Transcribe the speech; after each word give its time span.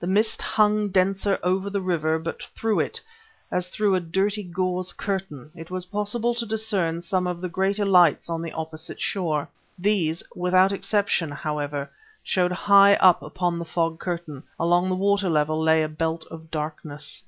The 0.00 0.06
mist 0.06 0.40
hung 0.40 0.88
denser 0.88 1.38
over 1.42 1.68
the 1.68 1.82
river, 1.82 2.18
but 2.18 2.42
through 2.42 2.80
it, 2.80 2.98
as 3.52 3.68
through 3.68 3.94
a 3.94 4.00
dirty 4.00 4.42
gauze 4.42 4.94
curtain, 4.94 5.50
it 5.54 5.70
was 5.70 5.84
possible 5.84 6.34
to 6.36 6.46
discern 6.46 7.02
some 7.02 7.26
of 7.26 7.42
the 7.42 7.48
greater 7.50 7.84
lights 7.84 8.30
on 8.30 8.40
the 8.40 8.52
opposite 8.52 8.98
shore. 8.98 9.50
These, 9.78 10.22
without 10.34 10.72
exception, 10.72 11.30
however, 11.30 11.90
showed 12.22 12.52
high 12.52 12.94
up 12.94 13.20
upon 13.20 13.58
the 13.58 13.66
fog 13.66 14.00
curtain; 14.00 14.44
along 14.58 14.88
the 14.88 14.94
water 14.96 15.28
level 15.28 15.62
lay 15.62 15.82
a 15.82 15.88
belt 15.90 16.24
of 16.30 16.50
darkness. 16.50 17.22